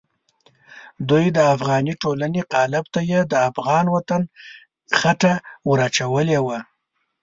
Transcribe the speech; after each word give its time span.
دوی 1.09 1.25
د 1.37 1.39
افغاني 1.55 1.93
ټولنې 2.01 2.41
قالب 2.53 2.85
ته 2.93 3.01
یې 3.11 3.19
د 3.31 3.33
افغان 3.49 3.85
وطن 3.95 4.21
خټه 4.99 5.33
ور 5.67 5.79
اچولې 5.87 6.39
وه. 6.45 6.59